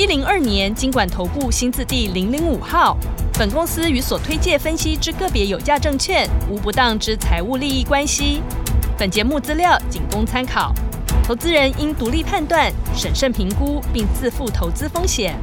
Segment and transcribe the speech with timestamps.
[0.00, 2.96] 一零二年金管投顾新字第零零五号。
[3.34, 8.40] 本公司与所推介分析之个别有价证券无不当之财务利益关系。
[8.96, 10.72] 本节目资料仅供参考，
[11.22, 15.36] 投资人应独立判断、审慎评估，并自负投资风险。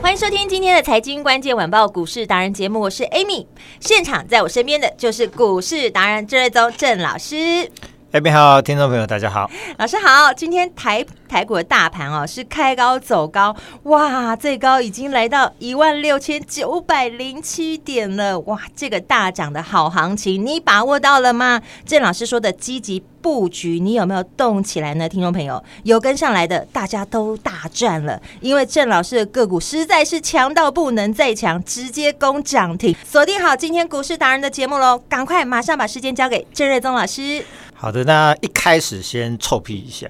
[0.00, 3.46] 欢迎收听今天的财经关键晚报股市达人节目，我是 Amy，
[3.80, 7.68] 现场在我身边的就是股市达人郑瑞宗郑老师。
[8.12, 10.30] 哎，你好，听众朋友，大家好，老师好。
[10.34, 21.62] 今天台台股的大盘哦，是开高走高，哇，最高已经来到一万六千九百零七点了，哇，这个大涨的好行情，你把握到了吗？
[21.86, 25.08] 郑老师说的积极布局，你有没有动起来呢？
[25.08, 32.94] 听众朋友，有跟上来的，大家都大赚了，因为郑老师的个股实在是强到不能再强，直接攻涨停。
[33.06, 37.42] 锁定好今天股市达人的节目喽，赶快马上把时间交给郑瑞宗老师。
[37.82, 40.06] 好的，那一开始先臭屁一下。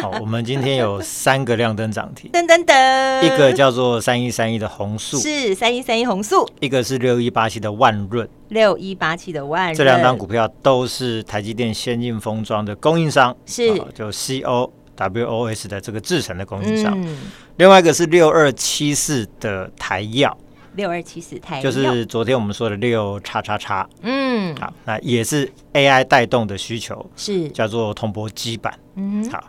[0.00, 16.98] 好，我们今天有三个亮灯涨停，噔噔噔，一个叫做三一三一的红素，是三一三一红素，一个是六一八七的万润，六一八七的万润，这两档股票都是台积电先进封装的供应商，是就 C O W O S 的这个制成的供应商。
[17.02, 17.18] 嗯、
[17.58, 20.32] 另外一个是六二七四的台燿。
[20.74, 27.48] 六二七四台就是昨天我们说的六叉叉叉，嗯，好，那也是 AI 带动的需求，是。
[27.48, 29.42] 叫做铜箔基板，嗯，好，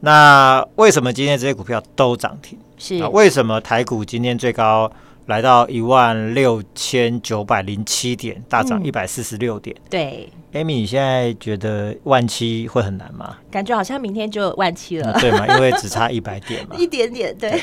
[0.00, 2.56] 那为什么今天这些股票都涨停？
[2.78, 2.94] 是。
[3.02, 4.90] 啊，为什么台股今天最高
[5.26, 9.74] 来到一万六千九百零七点，大涨一百四十六点？
[9.90, 13.36] 对，Amy，你现在觉得万七会很难吗？
[13.50, 15.46] 感觉好像明天就万七了，对吗？
[15.56, 17.60] 因为只差一百点嘛， 一点点，对，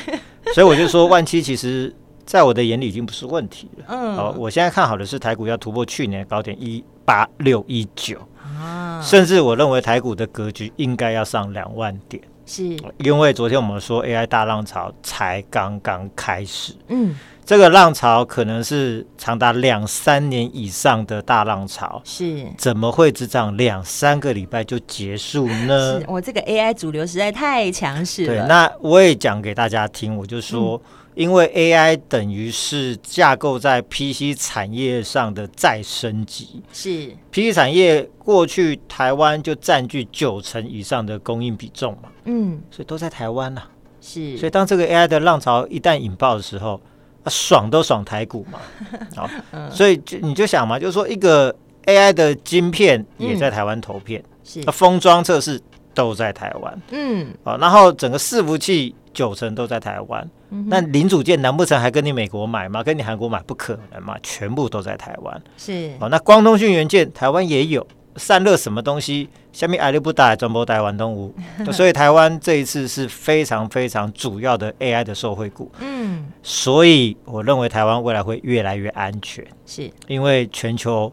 [0.54, 1.94] 所以我就说万七其实。
[2.30, 3.84] 在我的眼里已经不是问题了。
[3.88, 8.20] 嗯，好，我现在看好的是台股要突破去年的高点一八六一九
[8.56, 12.22] 啊，甚至我认为台股的格局应该要上两万点。
[12.46, 16.72] 是，因为昨天我们说 AI 大浪潮才刚刚开始。
[16.86, 22.00] 嗯，这个浪潮可能是长达两三年以上的大浪潮。
[22.04, 26.00] 是，怎么会只涨两三个礼拜就结束呢？
[26.06, 28.34] 我这个 AI 主流实在太强势了。
[28.34, 30.80] 对，那我也讲给大家听，我就说。
[30.84, 37.14] 嗯因为 AI 等于是架构在 PC 产业上的再升级，是。
[37.30, 43.70] PC 产业过去台湾就占据九成以上的供应比重嘛，嗯，所以都在台湾呐、啊，
[44.00, 46.80] 是，所以当这个 AI 的浪潮一旦引爆的时候，
[47.22, 48.58] 啊，爽都爽台股嘛，
[49.14, 49.28] 好，
[49.70, 51.54] 所以就你就想嘛，就是说一个
[51.84, 55.60] AI 的晶片也在台湾投片，是，封装测试
[55.92, 58.94] 都在台湾，嗯，好，然后整个伺服器。
[59.12, 60.30] 九成都在台湾，
[60.66, 62.82] 那零组件难不成还跟你美国买吗？
[62.82, 64.16] 跟你韩国买不可能嘛？
[64.22, 65.42] 全部都在台湾。
[65.56, 71.34] 是哦，那光通讯元件台湾也有，散热什么东西，下面爱立不打转播台湾东吴，
[71.72, 75.70] 所以台湾这一次是非常非常主要的 AI 的受惠股。
[75.80, 81.12] 嗯，所以我认为台湾未来会越来越安全，是因为全球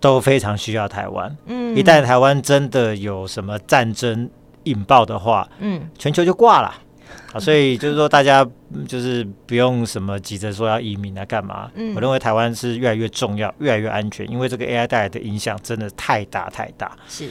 [0.00, 1.36] 都非常需要台湾。
[1.46, 4.28] 嗯，一旦台湾真的有什么战争
[4.64, 6.74] 引爆的话，嗯，全球就挂了。
[7.32, 8.46] 啊，所以就是说，大家
[8.86, 11.70] 就是不用什么急着说要移民啊，干嘛？
[11.74, 16.92] 嗯，我认为台湾是越来越重要，越来越安全，因为这个 AI 带来的影响真的太大太大。
[17.08, 17.28] 是，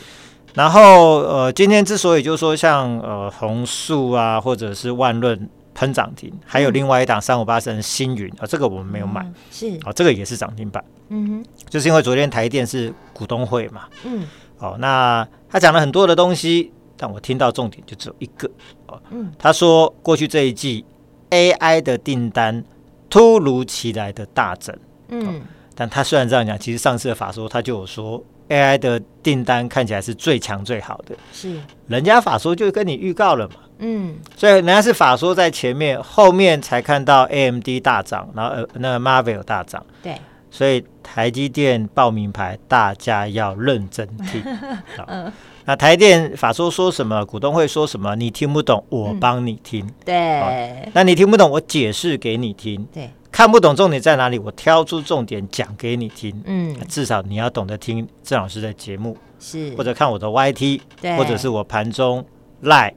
[0.53, 10.83] 然后呃，今天之所以就是说像呃红树啊，或者是万润喷涨停，还有另外一档三五八三的星云啊，这个我们没有买，嗯、是啊，这个也是涨停板。
[11.09, 14.27] 嗯哼，就是因为昨天台电是股东会嘛，嗯，
[14.57, 16.71] 哦，那他讲了很多的东西。
[16.97, 18.49] 但我听到重点就只有一个。
[18.87, 20.85] 哦，嗯，他说过去这一季
[21.29, 22.63] AI 的订单
[23.09, 24.75] 突如其来的大增，
[25.09, 25.41] 嗯，
[25.75, 40.15] 但他虽然这样讲，其实上次的法说他就有说 AI 的订单看起来是最强最好的，是，人家法说就跟你预告了嘛，嗯，所以人家是法说在前面，后面才看到 AMD 大涨，然后呃那个 Marvell 大涨，对，
[40.53, 44.39] 所以台积电报名牌，大家要认真听，
[45.07, 45.33] 嗯。
[45.65, 47.25] 那台电法说说什么？
[47.25, 48.15] 股东会说什么？
[48.15, 49.83] 你听不懂，我帮你听。
[49.83, 52.85] 嗯、对、哦，那你听不懂，我解释给你听。
[52.93, 54.37] 对，看不懂重点在哪里？
[54.37, 56.39] 我挑出重点讲给你听。
[56.45, 62.23] 嗯，至少你要懂得听郑老师的节目，是或者看我的 YT，对或者是我盘中
[62.61, 62.93] Live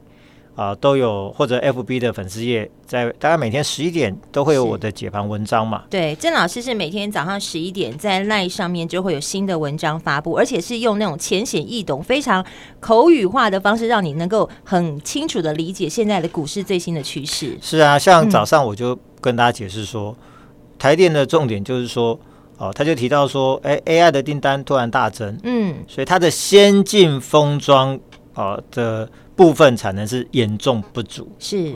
[0.57, 5.83] 啊、呃，都有或者 FB 的粉丝页，在大概每天十一点都会有我的解盘文章嘛。
[5.87, 12.43] 对，郑老师是每天早上十一点在 LINE 上面就会有新的文章发布，而且是用那种浅显易懂、非常
[12.79, 17.55] 口语化的方式，让你能够很清楚的理解现在的股市最新的趋势。
[17.61, 20.25] 是啊，像早上我就跟大家解释说，嗯、
[20.79, 22.19] 台电的重点就是说，
[22.57, 27.99] 哦，他就提到说，哎，AI 的订单突然大增，嗯，所以它的先进封装
[28.33, 29.07] 哦的。
[29.37, 31.71] 部分产能是严重不足，是，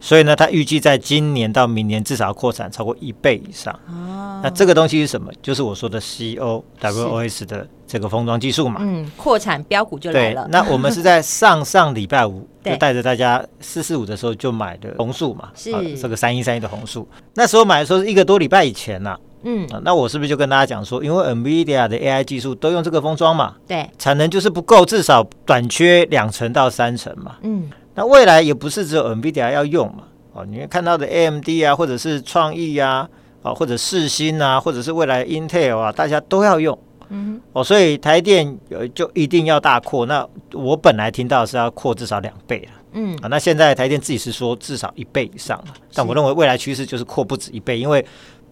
[0.00, 3.72] 所以呢，它预计在今年到明年至少要扩产超过一倍以上。
[3.88, 5.32] 哦，那这个东西是什么？
[5.40, 8.80] 就是我说的 CoWoS 的这个封装技术嘛。
[8.82, 10.46] 嗯，扩产标股就来了。
[10.50, 17.08] 那我们是在上上礼拜五 就带着大家四四五的时候就买的红树嘛，是这个三一三一的红树。
[17.34, 19.20] 那时候买的时候是一个多礼拜以前呐、啊。
[19.46, 27.36] 嗯、啊，那我是不是就跟大家讲说，因为 NVIDIA 的 AI 技术都用这个封装嘛，对，产能就是不够，至少短缺两成到三成嘛。
[27.42, 33.06] 嗯，那未来也不是只有 NVIDIA 要用嘛，哦、啊，你看到的 AMD 啊，或者是创意啊，
[33.42, 36.78] 啊，或者世芯啊，或者是未来 Intel 啊，大家都要用。
[37.10, 40.06] 嗯，哦，所以台电呃就一定要大扩。
[40.06, 42.70] 那我本来听到是要扩至少两倍了。
[42.92, 48.02] 嗯，啊，那现在台电自己是说至少一倍以上了，但我认为未来趋势就是扩不止一倍，因为。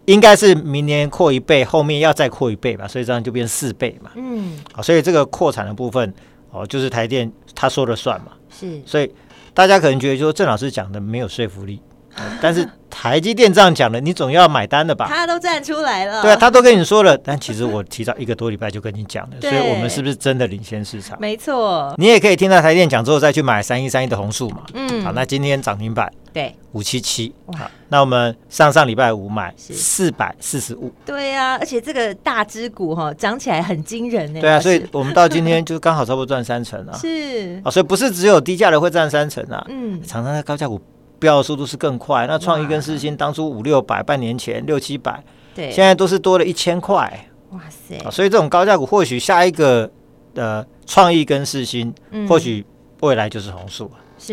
[0.05, 4.11] 应该是明年扩一倍，后面要再扩一倍吧，所以这样就变四倍嘛。
[4.15, 6.13] 嗯，好，所以这个扩产的部分
[6.51, 8.33] 哦，就是台电他说了算嘛。
[8.49, 9.09] 是，所以
[9.53, 11.81] 大家可能觉得说郑老师讲的没有说服力，
[12.41, 15.07] 但是台积电这样讲的，你总要买单的吧？
[15.09, 21.17] 他都站出来了，对啊，他都跟你说了，但其实我提早一个多礼拜就跟你讲了，所以我们是不是真的领先市场？
[21.19, 24.63] 没错，你也可以听到台电讲之后再去买三一三一的红树嘛。
[24.73, 26.11] 嗯，好，那今天涨停板。
[26.33, 34.41] 对，五七七，好，那我们上上礼拜五买四百四十五，对呀、啊，而且这个大只股哈涨起来很惊人呢。
[34.41, 36.97] 对啊，所以我们到今天就刚好差不多赚三成啊。
[36.97, 40.81] 是啊，所以不是只有低价的会赚三成啊，嗯，常常在高价股
[41.23, 42.27] 飙的速度是更快。
[42.27, 45.23] 那创意跟世星当初五六百，半年前六七百，
[45.55, 47.29] 对，现在都是多了一千块。
[47.51, 49.89] 哇塞，所以这种高价股或许下一个
[50.33, 52.65] 的创意跟世芯，嗯、或许
[52.99, 53.89] 未来就是红树。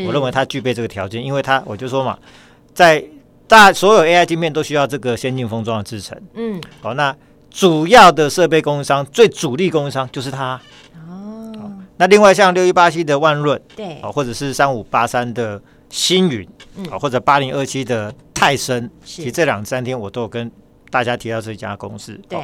[0.06, 2.18] 我认为它具备这个条件，因为它我就说嘛，
[2.74, 3.04] 在
[3.46, 6.16] 大所有 AI 晶片都需要这个先进封装的制成。
[6.34, 7.14] 嗯，好，那
[7.50, 10.60] 主要的设备供应商、最主力供应商就是它。
[11.08, 15.60] 哦，那另外像六一八七的万润，对，哦，或者是三五八三的
[15.90, 16.48] 星云，
[16.90, 20.50] 啊，或者八零二七的泰森，其实这两三天我都有跟
[20.88, 22.18] 大家提到这家公司。
[22.28, 22.38] 对，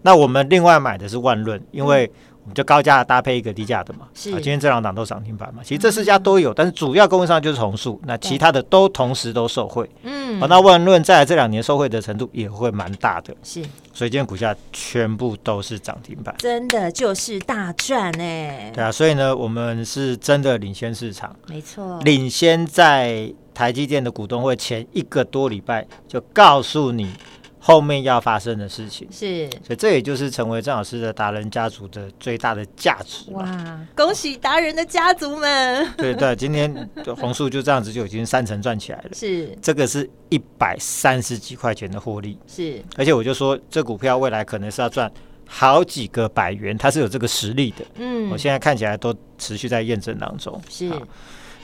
[0.00, 2.10] 那我们另外买的是万润，因为。
[2.44, 5.62] 我们就高价搭配一个低价的嘛，是啊，今天这两档都涨停板嘛。
[5.62, 9.88] 其实这四家都有，但是主要供应商就是红树，那其他的都同时都受惠。
[10.02, 13.32] 嗯，好，那万润在这两年受惠的程度也会蛮大的。
[13.44, 18.70] 是，所以今天股价全部都是涨停板，真的就是大赚哎。
[18.74, 27.10] 对啊，所以呢，我们是真的领先市场，没错，领先在台积电的股东会前一个多礼拜就告诉你。
[27.64, 33.30] 后面要发生的事情是，所以这也就是成为郑老师的达人家族的最大的价值。
[33.30, 35.88] 哇，恭喜达人的家族们！
[35.96, 39.10] 对对，今天红树就这样子就已经三成赚起来了。
[39.12, 42.36] 是，这个是一百三十几块钱的获利。
[42.48, 45.08] 是，而且我就说，这股票未来可能是要赚
[45.46, 47.84] 好几个百元，它是有这个实力的。
[47.94, 50.60] 嗯，我现在看起来都持续在验证当中。
[50.68, 50.90] 是，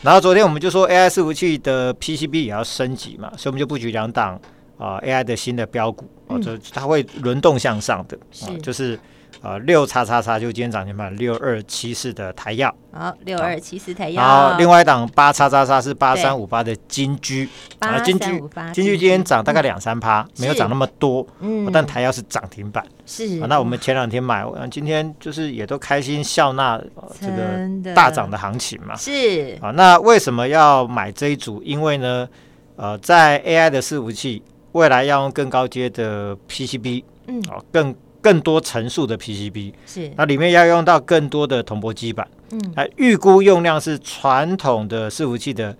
[0.03, 4.41] 然后昨天我们就说 AI 伺服器的 PCB 也要升级嘛，所以我们就布局两档。
[4.78, 8.16] 啊，AI 的新的标股，哦，就它会轮动向上的，
[8.46, 8.98] 啊，就是
[9.42, 17.49] 啊，六叉叉叉，就今天涨停板六二七四的台药，好，六二七四台燿，好，另外一档八叉叉叉是八三五八的金居，
[17.80, 18.40] 啊，金居，
[18.73, 26.80] 金居今天涨大概两三趴，没有涨那么多，嗯，但台药是涨停板，是，那我们前两天买，今天就是也都开心笑纳
[27.20, 31.61] 这个大涨的行情嘛，是，啊，那为什么要买这一组？
[31.64, 32.28] 因为呢，
[32.76, 34.40] 呃，在 AI 的伺服器。
[34.72, 45.75] 未来要用更高阶的 PCB，嗯，哦，更更多层数的 PCB，是，那里面要用到更多的铜箔基板，嗯，那预估用量是传统的伺服器的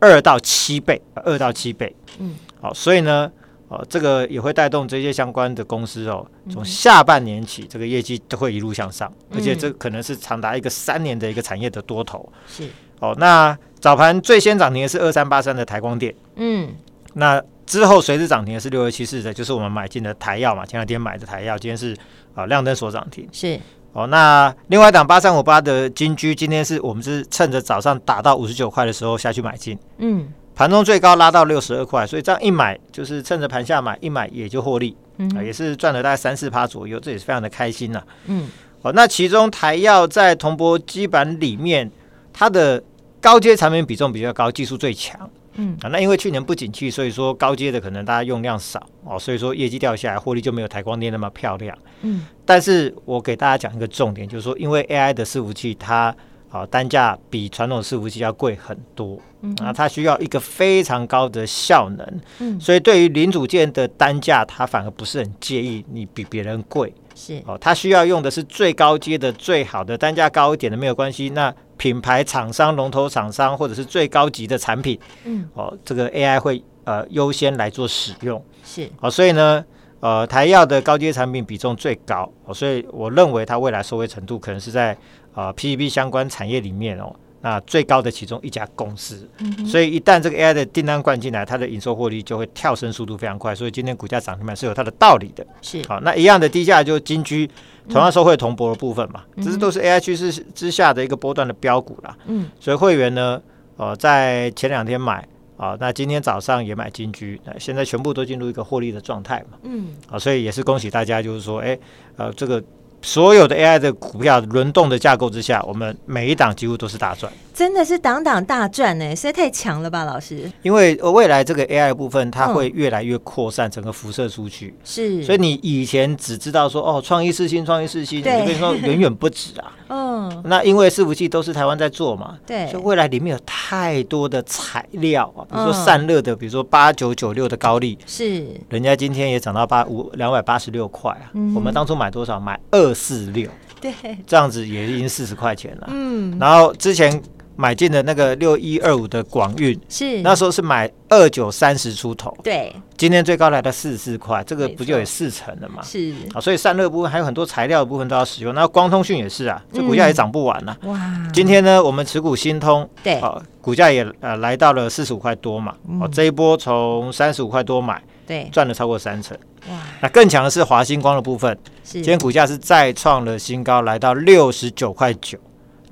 [0.00, 3.30] 二到七倍，二到七倍，嗯，好，所以呢，
[3.68, 12.68] 哦，这个也会带动这些相关的公司哦，从下半年起，这个业绩都会一路向上，而且这可能是长达一个三年的一个产业的多头，是，
[13.00, 16.72] 哦，那早盘最先涨停的是二三八三的台光电，嗯，
[17.14, 17.42] 那。
[17.66, 21.96] 之后随之涨停的是六二七四的，就是我们买进的台药嘛，前两天买的台药，今天是
[22.34, 23.28] 啊亮灯所涨停。
[23.32, 23.58] 是。
[23.92, 38.50] 哦，那另外一档八三五八的金居，今天是我们是趁着早上打到五十九块的时候下去买进，嗯，盘中最高拉到六十二块，所以这样一买就是趁着盘下买，一买也就获利，嗯，也是赚了大概三四趴左右，这也是非常的开心呐、啊，嗯，
[38.82, 41.88] 哦，那其中台药在铜箔基板里面，
[42.32, 42.82] 它的
[43.20, 45.30] 高阶产品比重比较高，技术最强。
[45.56, 51.76] 嗯啊，那因为去年不景气，所以说高阶的可能大家用量少哦，所以说业绩掉下来，获利就没有台光电那么漂亮。
[52.02, 56.14] 嗯，但是我给大家讲一个重点，就是说，因为 AI 的伺服器它
[56.54, 67.42] 啊单价比传统伺服器要贵很多，嗯，啊，它需要一个非常高的效能，嗯，所以对于零组件的单价，它反而不是很介意你比别人贵，是。
[67.44, 71.52] 哦，它需要用的是最高阶的、最好的单价高一点的没有关系，那。
[71.76, 79.62] 品牌厂商、龙头厂商，或者是最高级的产品，嗯，哦，这个 AI 会呃优先来做使用，是，哦，所以呢，
[79.98, 84.96] 呃，台药的高阶产品比重最高，哦，所以我认为它未来收费程度可能是在
[85.34, 87.14] 呃 PCB 相关产业里面哦。
[87.40, 95.46] 那最高的其中一家公司，嗯、所以一旦这个 AI 的订单灌进来，它的营收获利就会跳升速度非常快，所以今天股价涨停板是有它的道理的。
[95.60, 97.46] 是好，那一样的低价就金居，
[97.86, 102.16] 同样受惠铜箔的部分嘛，这、嗯、是都是 AI 趋势之下的一个波段的标股啦。
[102.24, 103.38] 嗯，所以会员呢，
[103.76, 109.58] 呃，在前两天买啊，那今天早上也买金居，那现在全部都进入一个获利的状态嘛。
[109.64, 111.78] 嗯，啊，所以也是恭喜大家，就是说，哎，
[112.16, 112.64] 呃，这个。
[113.04, 120.50] 所有的 AI 的股票轮动的架构之下，我们每一档几乎都是大赚，真的是档档大赚呢，实在太强了吧，老师？
[120.62, 124.74] 因为未来这个 AI 的部分，它会越来越扩散，整个辐射出去。
[124.82, 129.72] 是，所以你以前只知道说哦，创意四星，创意四星，对，我跟你说远远不止啊。
[129.86, 142.40] 嗯，那因为伺服器都是台湾在做嘛，对，所以未来里面有太多的材料啊，比如说散热的，比如说八九九六的高丽，是，人家今天也涨到八五两百八十六块啊，我们当初买多少？
[142.40, 142.94] 买二。
[143.04, 143.92] 四六，对，
[144.26, 145.88] 这样子也已经四十块钱了。
[145.90, 147.20] 嗯，然后之前
[147.56, 155.82] 买进的那个六一二五的广运，是那时候是买二九三十出头，对，今天最高来到四十四块，这个不就有四成了吗？
[155.82, 158.54] 是啊，所以散热部分还有很多材料的部分都要使用。
[158.54, 160.76] 那光通讯也是啊，这股价也涨不完了。
[160.84, 160.98] 哇，
[161.32, 163.20] 今天呢，我们持股新通，对，
[163.60, 165.74] 股价也呃来到了四十五块多嘛。
[166.00, 168.02] 哦，这一波从三十五块多买。
[168.26, 169.36] 对，赚了超过三成。
[169.68, 175.38] 哇，那更强的是华星光的部分，是今天股价是再创了新高，来到六十九块九，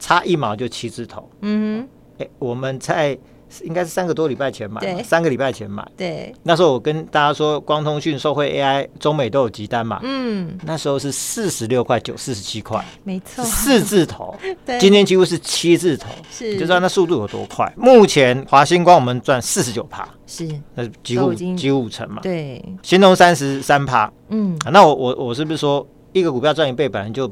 [0.02, 1.30] 差一毛就七字头。
[1.42, 1.86] 嗯
[2.18, 3.16] 哼，哎，我们在。
[3.64, 5.86] 应该是三个多礼拜前买，三个礼拜前买。
[5.94, 10.00] 对，那时候我跟大家说，光通讯、受惠 AI、中美都有集单嘛。
[10.02, 14.34] 嗯，那时候是四十六块九，四十七块，没错，四字头。
[14.64, 17.70] 对，今天几乎是七字头，是，就知道那速度有多快。
[17.76, 22.22] 目前华星光我们赚四十九趴，是，那几乎几乎五成嘛。
[22.22, 24.10] 对，新通三十三趴。
[24.30, 27.30] 嗯，那我我我是不是说一个股票赚一倍本来就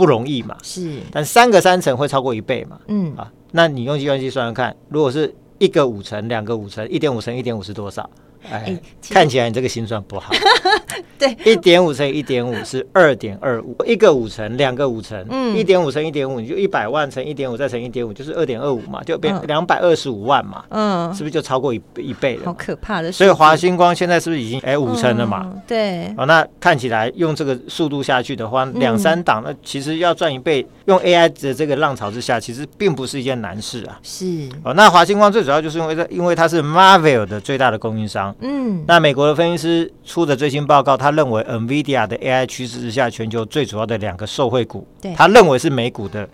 [0.00, 0.56] 不容易嘛？
[0.62, 2.80] 是，但三个三成会超过一倍嘛？
[2.88, 5.34] 嗯啊，那你用计算机算算看，如果是。
[5.60, 8.08] 一个五成，两个五成，一点五成，一点五是多少？
[8.50, 10.32] 哎，欸、看起来你这个心算不好。
[11.18, 22.46] 对，一点五乘以一点五是二点二五，一个五成，两个五成，嗯，一点五乘一点五，你就一百万乘一点五再乘一点五，就是二点二五嘛，就变两百二十五万嘛，嗯，是不是就超过一一倍了？
[22.46, 23.10] 好可怕的。
[23.12, 25.42] 所以华星光现在是不是已经哎五成了嘛？
[25.44, 26.14] 嗯、对。
[26.16, 33.98] 哦，那看起来用这个速度下去的话，两三档，那其实要赚一倍，用 AI 的这个浪潮之下，其实并不是一件难事啊。
[34.02, 34.48] 是。
[34.64, 38.34] 哦，那华星光最主要就是因为它，因为它是 Marvell 的最大的供应商。
[38.40, 38.84] 嗯。
[38.86, 45.14] 那美国的分析师出的最新报告，他认为 NVIDIA 的 AI 趋势之下，全球最主要的两个受惠股，对。
[45.14, 46.28] 他认为是美股的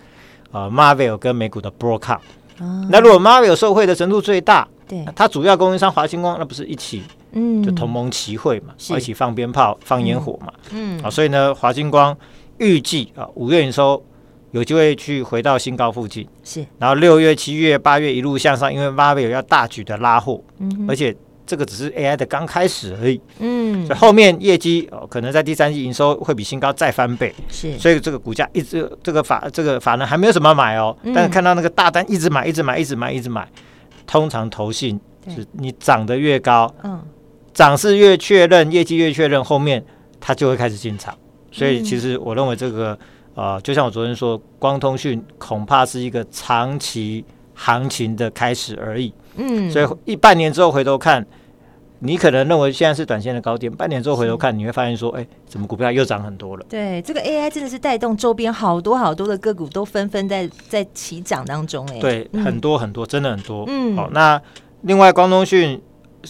[0.51, 2.19] 呃 Marvell 跟美股的 Broadcom。
[2.59, 12.17] 哦、那如果 Marvell 受惠的程度最大，对，它主要供应商华星光，那不是一起，嗯，就同盟齐会嘛，一起放鞭炮、放烟火嘛，嗯，啊，所以呢，华星光
[12.59, 14.03] 预计啊五月营收
[14.53, 21.15] 有机会去回到新高附近，是，然后六月、七月、八月一路向上，因为 Marvell 要大举的拉货，嗯，而且。
[21.47, 33.49] 这个只是 AI 的刚开始而已，嗯，所以后面业绩哦，可能在第三季营收会比新高再翻倍，是，所以这个股价一直这个法这个法人还没有什么买哦，嗯、但是看到那个大单一直买，一直买，一直买，一直买，
[34.07, 37.01] 通常投信是你涨得越高，嗯，
[37.55, 39.85] 涨势越确认，业绩越确认，后面
[40.21, 41.17] 它就会开始进场，
[41.53, 42.99] 所以其实我认为这个
[43.35, 47.25] 呃，就像我昨天说，光通讯恐怕是一个长期
[47.57, 49.13] 行情的开始而已。
[49.37, 51.27] 嗯，所以一半年之后回头看，
[51.99, 56.65] 你可能认为现在是短线的高点，半年之后回头看，你会发现说，哎、欸，怎么股票又涨很多了？
[56.69, 63.65] 对，这个 AI 真的是带动周边好多好多的个股都纷纷在在起涨当中，哎，对，嗯、很多很多，真的很多。
[63.67, 64.41] 嗯，好，那
[64.83, 65.81] 另外光通讯，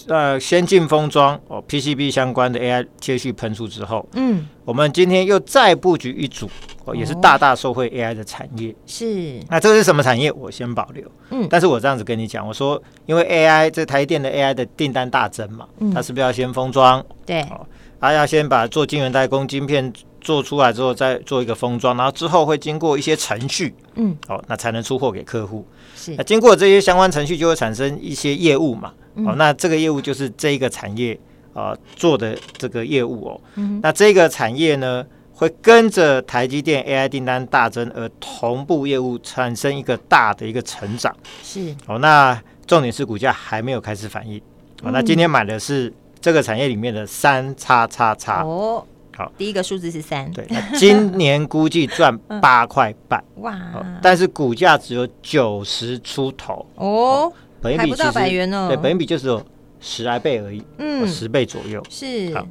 [0.09, 6.49] 呃，先进封装哦，PCB 相关的 AI 接续喷出之后，嗯，我们今天又再布局一组。
[6.86, 8.74] 哦，也是大大受惠 AI 的产业。
[8.86, 10.32] 是，那这个是什么产业？
[10.32, 11.04] 我先保留。
[11.30, 17.04] 嗯，但是我这样子跟你讲，我说，因为 AI 这台电的 AI 的订单大增嘛，嗯，它是不是要先封装？
[17.26, 17.66] 对，哦，
[18.00, 25.66] 它要先把做晶圆代工晶片做出来之后再做一个封装，然后之后会经过一些程序，嗯，哦，那才能出货给客户。
[25.96, 28.92] 是，那经过这些相关程序，就会产生一些业务嘛。
[29.26, 31.18] 哦，那这个业务就是这一个产业
[31.54, 33.40] 啊、呃、做的这个业务哦。
[33.54, 35.02] 嗯，那这个产业呢，
[35.36, 41.14] 会跟着台积电 AI 订单大增而同步业务产生一个大的一个成长。
[41.42, 44.38] 是，哦，那重点是股价还没有开始反应。
[44.82, 48.42] 哦，那今天买的是这个产业里面的三叉叉叉。
[48.42, 50.28] 哦，好，第一个数字是三。
[50.32, 53.22] 对，那今年估计赚 八块半。
[53.36, 53.54] 哇，
[54.02, 56.66] 但是股价只有九十出头。
[56.76, 57.32] 哦。
[57.62, 59.44] 还不到百元哦，对，本益比就是有
[59.80, 62.32] 十来倍而已，嗯，十倍左右是。
[62.32, 62.46] 好，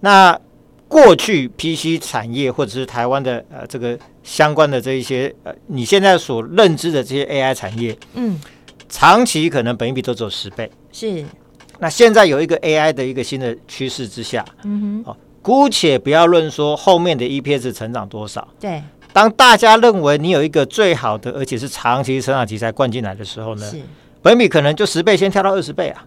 [0.00, 0.36] 那
[0.88, 8.38] 过去 PC 产业或者是台湾的呃这个相关的这一些呃你现在所认知的这些 AI 产业，嗯，
[8.88, 11.24] 长期可能本益比都只有十倍，是。
[11.78, 23.80] 那现在有一个 AI 的一个新的趋势之下，嗯哼，哦，姑且不要论说后面的 EPS 成长多少，对，当大家认为你有一个最好的而且是长期成长题材灌进来的时候呢，是。
[24.22, 26.04] 本比可能就十倍，先跳到二十倍啊！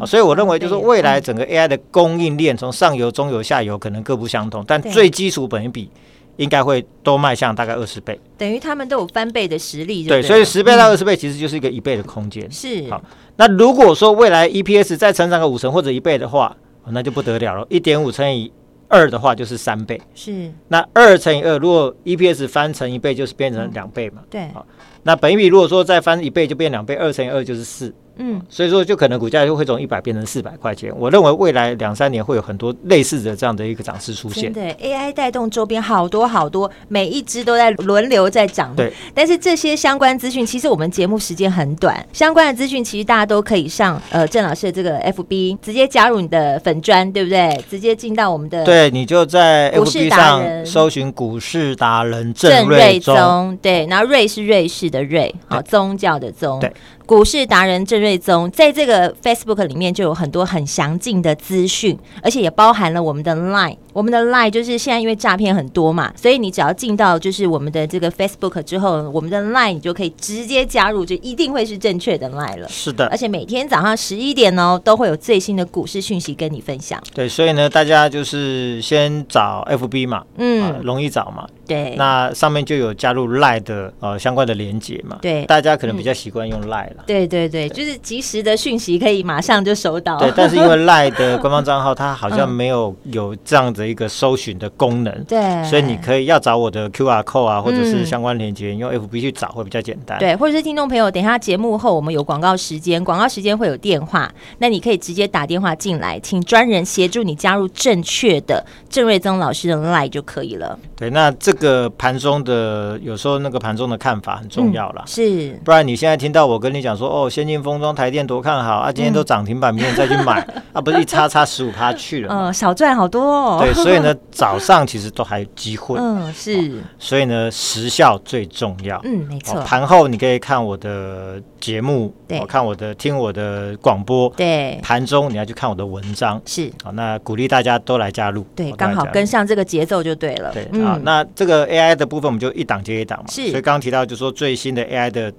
[0.00, 5.90] 哦，所以我认为就是未来整个 AI 的供应链，从上游、中游、下游可能各不相同，但最基础本一比
[6.36, 10.04] 应该会都迈向大概二十倍，等于他们都有翻倍的实力。
[10.04, 12.50] 对，所以十倍到二十倍其实就是一个一倍的空间。
[12.50, 13.00] 是好，
[13.36, 16.56] 那如果说未来 EPS 再成长个五成或者一倍的话，
[16.88, 18.50] 那就不得了了，一点五乘以
[18.88, 20.00] 二的话就是三倍。
[20.14, 24.22] 是，那二乘以二，如果 EPS 翻成一倍，就是变成两倍嘛？
[24.28, 24.66] 对，好。
[25.04, 27.92] 那本益比如果说再翻一倍就变两倍，二乘以二就是四。
[28.16, 30.92] 嗯，所以说就可能股价就会从一百变成四百块钱。
[30.98, 34.52] 我认为未来两三年会有很多类似的这样的一个涨势出现。
[34.52, 38.76] 对，AI 带动周边好多好多，每一只都在轮流在涨。
[38.76, 47.64] 对，但是这些相关资讯，其实我们节目时间很短，相关的资讯其实大家都可以上呃郑老师的这个 FB 直接加入你的粉专，对不对？
[47.70, 56.72] 直接进到我们的对，你就在 FB 上搜寻股市达人郑瑞宗，对，然后瑞是瑞士的瑞，好宗教的宗，对。
[57.12, 63.76] 股市达人郑瑞宗在这个 Facebook 里面就有很多很详尽的资讯，而且也包含了我们的 Line。
[63.92, 72.66] 我们的 Line 就是现在因为诈骗很多嘛，所以你只要进到就是我们的这个 Facebook 之后，我们的 Line 你就可以直接加入，就一定会是正确的 Line 了。
[72.70, 76.98] 是的，而且每天早上十一点哦，都会有最新的股市讯息跟你分享。
[77.12, 81.46] 对，所以呢，大家就是先找 FB 嘛，嗯、呃，容易找嘛。
[81.66, 85.18] 对，那上面就有加入 Line 的呃相关的连接嘛。
[85.20, 87.01] 对，大家可能比较习惯用 Line 了。
[87.06, 90.18] 对对对，就是及时的讯息可以马上就收到。
[90.18, 93.82] 对，但是因为 Line 的官方账号它好像没有有这样子。
[93.82, 100.18] 一个搜寻的功能，对，所以你可以要找我的 QR code 啊，或者是相关链接，嗯、用 FB 去找会比较简单。
[100.18, 110.78] 对，或者是听众朋友，等一下节目后我们有广告时间，广告时间会有电话，那你可以直接打电话进来，请专人协助你加入正确的郑瑞增老师的 LINE 就可以了。
[110.96, 123.58] 对，那这个盘中的有时候那个盘中的看法很重要了，嗯，是，不然你现在听到我跟你讲说哦，先进封装台电多看好啊，今天都涨停板，明天再去买，嗯、 啊，不是一差差十五趴去了，嗯、呃，少赚好多哦。
[123.60, 123.72] 对。
[123.72, 125.96] 所以呢，早上其实都还有机会。
[125.98, 126.82] 嗯，是、哦。
[126.98, 129.00] 所以呢，时效最重要。
[129.04, 129.60] 嗯，没错。
[129.62, 134.28] 盘、哦、后你可以看我的节目，对、哦，看我的听我的广播。
[134.36, 134.78] 对。
[134.82, 136.40] 盘中你要去看我的文章。
[136.44, 136.70] 是。
[136.82, 138.42] 好、哦，那鼓励大家都来加入。
[138.56, 140.52] 对，刚好跟上这个节奏就对了。
[140.52, 140.68] 对。
[140.72, 143.24] 嗯、好，那这个 AI 的部分，我们就一档接一档嘛。
[143.28, 143.50] 是。
[143.50, 145.32] 所以刚刚提到，就是说最新的 AI 的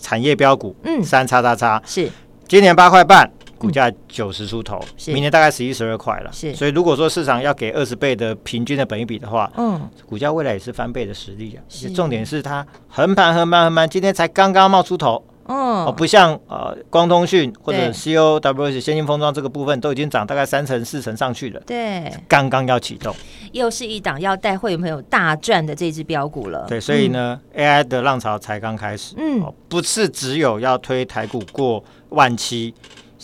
[0.00, 2.10] 产业标股，嗯，三叉叉叉是。
[2.46, 3.30] 今年八块半。
[3.56, 6.30] 股价九十出头，明年大概十一十二块了。
[6.30, 11.64] 是，所以如果说市场要给二十倍的平均的本益比的话，嗯，股价未来也是翻倍的实力啊。
[11.94, 21.60] 重点是它横盘横盘横盘，今天才刚刚冒出头，哦，不像呃光通讯或者 COWS 先进封装这个部分都已经涨大概三成四成上去了。
[21.66, 23.14] 对，刚刚要启动，
[23.52, 26.66] 又是一档要带会员朋友大赚的这只标股了。
[26.68, 32.74] 对，所以呢，AI 的浪潮才刚开始，嗯，不是只有要推台股过万七。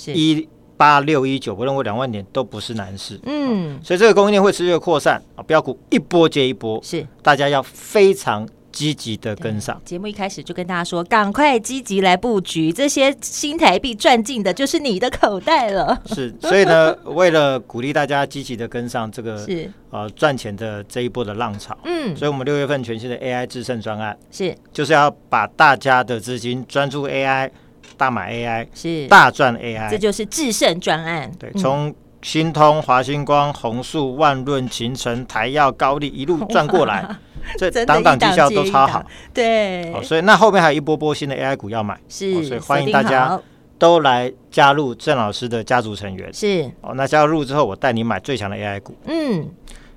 [0.07, 3.21] 一八六一九，我认为两万点都不是难事。
[3.25, 9.81] 嗯，所以这个供应链会持续的扩散啊，标股一波接一波，是大家要非常积极的跟上。
[9.85, 16.01] 节目一开始就跟大家说，赶快积极来布局，这些新台币赚进的就是你的口袋了。
[16.07, 27.51] 是，所以呢， 为了鼓励大家积极的跟上这个是呃赚钱的这一波的浪潮，嗯，所以我们六月份全新的 AI 致胜专案是，就是要把大家的资金专注 AI。
[27.97, 31.31] 大买 AI 是大赚 AI，这就是致胜专案。
[31.39, 37.07] 对，从新通、华星光、宏树、万润、勤诚、台药、高丽一路赚过来，
[37.71, 39.05] 这档档绩效都超好。
[39.33, 43.41] 对，所以那后面还有一波波新的 AI 股要买，是，所以欢迎大家
[43.79, 46.33] 都来加入郑老师的家族成员。
[46.33, 48.95] 是，哦，那加入之后，我带你买最强的 AI 股。
[49.07, 49.49] 嗯。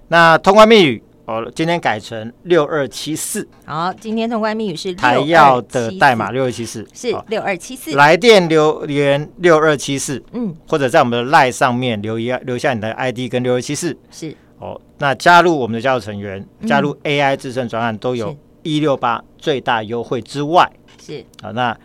[0.09, 3.47] 那通关密语哦，今天改成六二七四。
[3.65, 7.95] 好，今天通关密语是台药的代码六二七四，是六二七四。
[7.95, 13.97] 来电留言六二七四，嗯，或者在我们的 LINE 上面留言，留下你的 ID 跟六二七四。
[14.11, 21.78] 是哦，那加入我们的家族成员，加入 AI 自胜专案都有一六八最大优惠之外，是好那。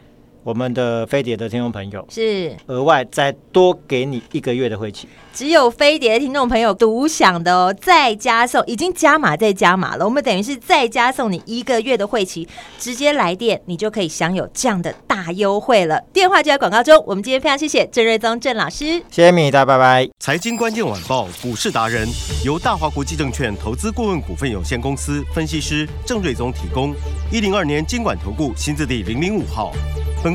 [0.44, 12.48] 我们的飞碟的听众朋友是额外再多给你一个月的会期，只有飞碟的听众朋友独享的哦，再加送已经加码再加码了，我们等于是再加送你一个月的会期，
[12.79, 16.01] 直接来电你就可以享有这样的大优惠了。
[16.12, 20.09] 电话就在广告中，我们今天非常谢谢郑瑞宗郑老师，谢谢米大，拜拜。
[20.18, 22.09] 财经关键晚报股市达人
[22.44, 26.94] 由大华国际证券投资顾问股份有限公司分析师郑瑞宗提供，
[27.31, 29.72] 一零二年经管投顾新字第零零五号。
[30.20, 30.35] 本